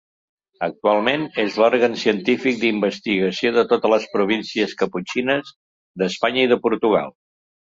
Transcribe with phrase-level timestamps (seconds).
[0.67, 5.55] Actualment, és l'òrgan científic d'investigació de totes les províncies caputxines
[6.05, 7.17] d'Espanya i de Portugal.